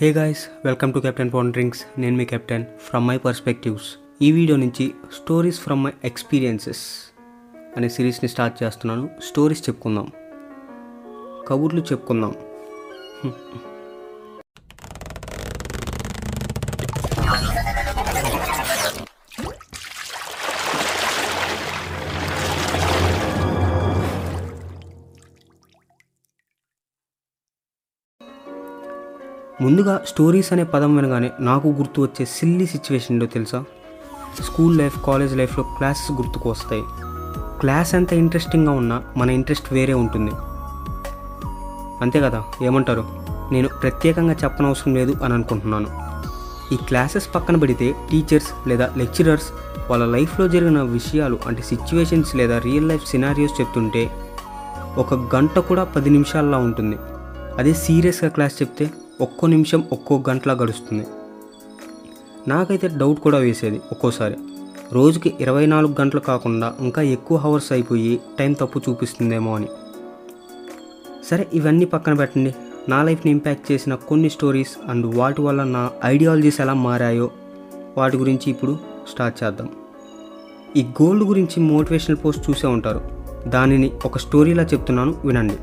[0.00, 4.94] Hey guys welcome to captain drinks నేను మీ captain from my perspectives ఈ video నుంచి
[5.12, 7.14] స్టోరీస్ ఫ్రమ్ మై ఎక్స్పీరియన్సెస్
[7.76, 9.10] అనే సిరీస్ని స్టార్ట్ చేస్తున్నాను.
[9.22, 10.10] స్టోరీస్ చెప్పుకుందాం.
[11.48, 12.34] కబుర్లు చెప్పుకుందాం.
[29.60, 33.64] ముందుగా స్టోరీస్ అనే పదం వినగానే నాకు గుర్తు వచ్చే సిల్లీ సిచ్యువేషన్ ఏంటో తెలుసా?
[34.42, 36.82] స్కూల్ లైఫ్ కాలేజ్ లైఫ్లో క్లాసెస్ గుర్తుకు వస్తాయి.
[37.60, 40.30] క్లాస్ ఎంత ఇంట్రెస్టింగ్గా ఉన్నా మన ఇంట్రెస్ట్ వేరే ఉంటుంది.
[42.02, 42.44] అంతే కదా?
[42.62, 43.04] ఏమంటారు?
[43.52, 45.86] నేను ప్రత్యేకంగా చెప్పనవసరం లేదు అని అనుకుంటున్నాను.
[46.74, 49.46] ఈ క్లాసెస్ పక్కన పెడితే టీచర్స్ లేదా లెక్చరర్స్
[49.90, 54.10] వాళ్ళ లైఫ్లో జరిగిన విషయాలు అంటే సిచ్యువేషన్స్ లేదా రియల్ లైఫ్ సినారియోస్ చెప్తుంటే
[54.96, 56.96] ఒక గంట కూడా పది నిమిషాల్లో ఉంటుంది.
[57.58, 61.06] అదే సీరియస్గా క్లాస్ చెప్తే ఒక్కో నిమిషం ఒక్కో గంటలా గడుస్తుంది.
[62.48, 64.34] నాకైతే డౌట్ కూడా వేసేది ఒక్కోసారి.
[64.92, 69.68] రోజుకి ఇరవై నాలుగు గంటలు కాకుండా ఇంకా ఎక్కువ హవర్స్ అయిపోయి టైం తప్పు చూపిస్తుందేమో అని.
[71.30, 72.54] సరే ఇవన్నీ పక్కన పెట్టండి.
[72.88, 77.30] నా లైఫ్ని ఇంపాక్ట్ చేసిన కొన్ని స్టోరీస్ అండ్ వాటి వల్ల నా ఐడియాలజీస్ ఎలా మారాయో
[77.98, 79.70] వాటి గురించి ఇప్పుడు స్టార్ట్ చేద్దాం.
[80.76, 83.00] ఈ గోల్డ్ గురించి మోటివేషనల్ పోస్ట్ చూసే ఉంటారు.
[83.48, 85.56] దానిని ఒక స్టోరీలా చెప్తున్నాను వినండి.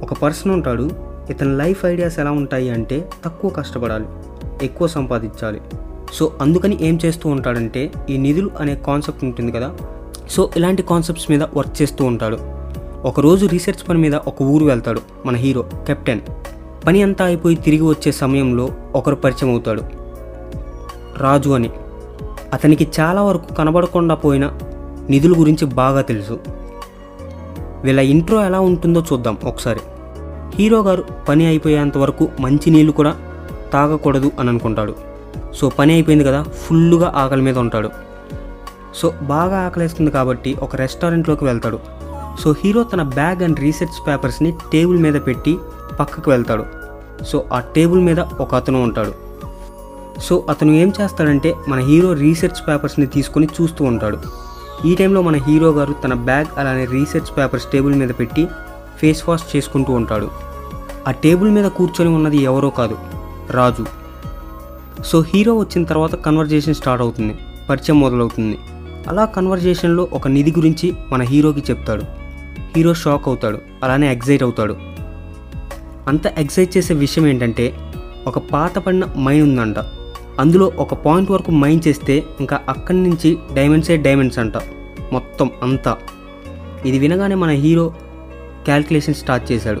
[0.00, 4.04] ఒక పర్సన్ ఉంటాడు ఇతని లైఫ్ ఐడియాస్ ఎలా ఉంటాయి అంటే తక్కువ కష్టపడాలి
[4.62, 5.60] ఎక్కువ సంపాదించాలి.
[6.12, 9.74] సో అందుకని ఏం చేస్తూ ఉంటాడంటే ఈ నిధులు అనే కాన్సెప్ట్ ఉంటుంది కదా
[10.30, 12.38] సో ఇలాంటి కాన్సెప్ట్స్ మీద వర్క్ చేస్తూ ఉంటాడు.
[13.04, 16.20] ఒకరోజు రీసెర్చ్ పని మీద ఒక ఊరు వెళ్తాడు మన హీరో కెప్టెన్
[16.86, 19.82] పని అంతా అయిపోయి తిరిగి వచ్చే సమయంలో ఒకరు పరిచయం అవుతాడు.
[21.18, 21.70] రాజు అని.
[22.52, 24.58] అతనికి చాలా వరకు కనబడకుండా పోయిన
[25.10, 26.40] నిధుల గురించి బాగా తెలుసు.
[27.84, 29.80] వీళ్ళ ఇంట్రో ఎలా ఉంటుందో చూద్దాం ఒకసారి.
[30.56, 33.12] హీరో గారు పని అయిపోయేంత వరకు మంచి నీళ్ళు కూడా
[33.72, 34.94] తాగకూడదు అని అనుకుంటాడు.
[35.54, 37.90] సో పని అయిపోయింది కదా ఫుల్గా ఆకలి మీద ఉంటాడు.
[38.94, 41.78] సో బాగా ఆకలేస్తుంది కాబట్టి ఒక రెస్టారెంట్లోకి వెళ్తాడు.
[42.40, 45.58] సో హీరో తన బ్యాగ్ అండ్ రీసెర్చ్ పేపర్స్ని టేబుల్ మీద పెట్టి
[46.00, 46.64] పక్కకు వెళ్తాడు.
[47.24, 49.12] సో ఆ టేబుల్ మీద ఒక అతను ఉంటాడు.
[50.20, 54.18] సో అతను ఏం చేస్తాడంటే మన హీరో రీసెర్చ్ పేపర్స్ని తీసుకొని చూస్తూ ఉంటాడు.
[54.88, 58.48] ఈ టైంలో మన హీరో గారు తన బ్యాగ్ అలానే రీసెర్చ్ పేపర్స్ టేబుల్ మీద పెట్టి
[58.98, 60.30] ఫేస్ వాష్ చేసుకుంటూ ఉంటాడు.
[61.08, 62.98] ఆ టేబుల్ మీద కూర్చొని ఉన్నది ఎవరో కాదు
[63.50, 63.86] రాజు.
[65.04, 67.34] సో హీరో వచ్చిన తర్వాత కన్వర్జేషన్ స్టార్ట్ అవుతుంది
[67.70, 68.58] పరిచయం మొదలవుతుంది.
[69.08, 72.02] అలా కన్వర్జేషన్లో ఒక నిధి గురించి మన హీరోకి చెప్తాడు.
[72.76, 74.76] హీరో షాక్ అవుతాడు అలానే ఎగ్జైట్ అవుతాడు.
[76.08, 77.92] అంత ఎగ్జైట్ చేసే విషయం ఏంటంటే
[78.26, 79.76] ఒక పాత పడిన మైన్ ఉందంట.
[80.40, 84.52] అందులో ఒక పాయింట్ వరకు మైన్ చేస్తే ఇంకా అక్కడి నుంచి డైమండ్సే డైమండ్స్ అంట
[85.12, 85.96] మొత్తం అంతా.
[86.86, 87.94] ఇది వినగానే మన హీరో
[88.64, 89.80] క్యాల్కులేషన్ స్టార్ట్ చేశాడు.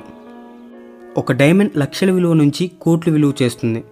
[1.18, 3.84] ఒక డైమండ్ లక్షల విలువ నుంచి కోట్లు విలువ చేస్తుంది.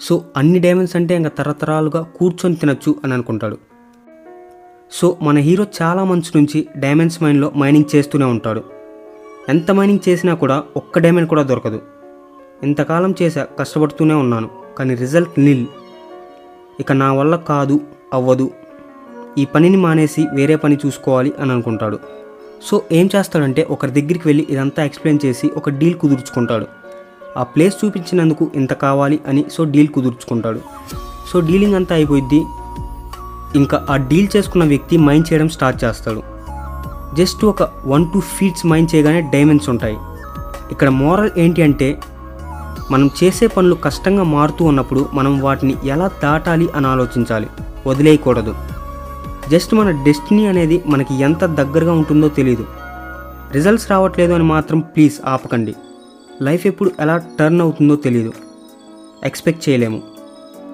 [0.00, 3.58] సో అన్ని డైమండ్స్ అంటే ఇంకా తరతరాలుగా కూర్చొని తినచ్చు అని అనుకుంటాడు.
[4.92, 8.64] సో మన హీరో చాలా మంత్స్ నుంచి డైమండ్స్ మైన్లో మైనింగ్ చేస్తూనే ఉంటాడు.
[9.48, 11.82] ఎంత మైనింగ్ చేసినా కూడా ఒక్క డైమండ్ కూడా దొరకదు.
[12.62, 15.66] ఇంతకాలం చేశా కష్టపడుతూనే ఉన్నాను కానీ రిజల్ట్ నిల్.
[16.80, 17.80] ఇక నా వల్ల కాదు
[18.12, 18.50] అవ్వదు.
[19.38, 21.98] ఈ పనిని మానేసి వేరే పని చూసుకోవాలి అని అనుకుంటాడు.
[22.66, 26.66] సో ఏం చేస్తాడంటే ఒకరి దగ్గరికి వెళ్ళి ఇదంతా ఎక్స్ప్లెయిన్ చేసి ఒక డీల్ కుదుర్చుకుంటాడు.
[27.36, 30.60] ఆ ప్లేస్ చూపించినందుకు ఇంత కావాలి అని సో డీల్ కుదుర్చుకుంటాడు.
[31.32, 32.40] సో డీలింగ్ అంతా అయిపోయింది
[33.58, 36.22] ఇంకా ఆ డీల్ చేసుకున్న వ్యక్తి మైండ్ చేయడం స్టార్ట్ చేస్తాడు.
[37.14, 39.96] జస్ట్ ఒక వన్ టూ ఫీట్స్ మైండ్ చేయగానే డైమండ్స్ ఉంటాయి.
[40.70, 42.00] ఇక్కడ మోరల్ ఏంటి అంటే
[42.90, 47.48] మనం చేసే పనులు కష్టంగా మారుతూ ఉన్నప్పుడు మనం వాటిని ఎలా దాటాలి అని ఆలోచించాలి.
[47.86, 48.54] వదిలేయకూడదు.
[49.50, 52.66] జస్ట్ మన డెస్టినీ అనేది మనకి ఎంత దగ్గరగా ఉంటుందో తెలియదు
[53.52, 55.74] రిజల్ట్స్ రావట్లేదు అని మాత్రం ప్లీజ్ ఆపకండి.
[56.42, 58.32] లైఫ్ ఎప్పుడు ఎలా టర్న్ అవుతుందో తెలియదు
[59.24, 60.02] ఎక్స్పెక్ట్ చేయలేము.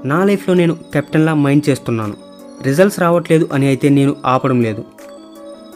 [0.05, 2.15] నా లైఫ్లో నేను కెప్టెన్లా మైండ్ చేస్తున్నాను.
[2.63, 4.85] రిజల్ట్స్ రావట్లేదు అని అయితే నేను ఆపడం లేదు.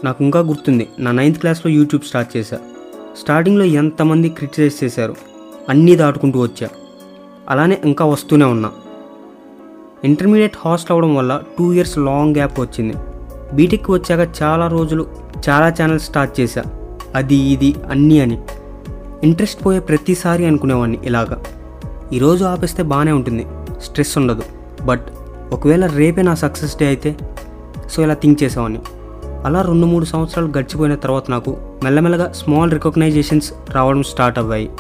[0.04, 2.58] నాకు ఇంకా గుర్తుంది నా నైన్త్ క్లాస్లో యూట్యూబ్ స్టార్ట్ చేశా.
[3.20, 5.16] స్టార్టింగ్లో ఎంతమంది క్రిటిసైజ్ చేశారు.
[5.68, 6.68] అన్నీ దాటుకుంటూ వచ్చా.
[7.48, 8.72] అలానే ఇంకా వస్తూనే ఉన్నా.
[10.04, 12.94] ఇంటర్మీడియట్ హాస్టల్ అవ్వడం వల్ల టూ ఇయర్స్ లాంగ్ గ్యాప్ వచ్చింది.
[13.52, 15.06] బీటెక్కి వచ్చాక చాలా రోజులు
[15.48, 16.62] చాలా ఛానల్స్ స్టార్ట్ చేశా.
[17.14, 18.38] అది ఇది అన్నీ అని.
[19.22, 21.42] ఇంట్రెస్ట్ పోయే ప్రతిసారి అనుకునేవాడిని ఇలాగా.
[22.12, 23.46] ఈరోజు ఆపేస్తే బాగానే ఉంటుంది.
[23.82, 24.42] స్ట్రెస్ ఉండదు.
[24.84, 25.06] బట్
[25.52, 27.16] ఒకవేళ రేపే నా సక్సెస్ డే అయితే
[27.90, 28.78] సో ఇలా థింక్ చేసేవాడిని
[29.44, 34.70] అలా రెండు మూడు సంవత్సరాలు గడిచిపోయిన తర్వాత నాకు మెల్లమెల్లగా స్మాల్ రికగ్నైజేషన్స్ రావడం స్టార్ట్ అవ్వాయి.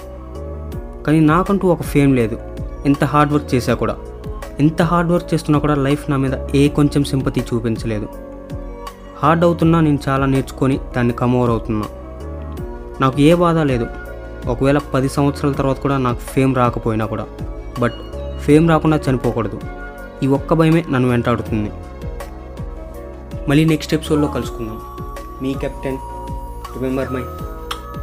[1.06, 2.38] కానీ నాకంటూ ఒక ఫేమ్ లేదు.
[2.86, 3.96] ఎంత హార్డ్ వర్క్ చేశా కూడా.
[4.60, 8.08] ఎంత హార్డ్ వర్క్ చేస్తున్నా కూడా లైఫ్ నా మీద ఏ కొంచెం సింపతి చూపించలేదు.
[9.22, 11.86] హార్డ్ అవుతున్నా నేను చాలా నేర్చుకొని దాన్ని కమోవర్ అవుతున్నా.
[13.00, 13.86] నాకు ఏ బాధ లేదు.
[14.46, 17.26] ఒకవేళ పది సంవత్సరాల తర్వాత కూడా నాకు ఫేమ్ రాకపోయినా కూడా.
[17.78, 17.92] బట్
[18.40, 19.60] ఫేమ్ రాకుండా చనిపోకూడదు.
[20.22, 21.72] ఈ ఒక్క భయమే నన్ను వెంటాడుతుంది.
[23.48, 24.80] మళ్ళీ నెక్స్ట్ ఎపిసోడ్లో కలుసుకుందాం.
[25.42, 25.98] మీ captain
[26.74, 27.22] remember my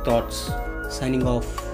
[0.07, 0.47] thoughts
[0.99, 1.68] signing off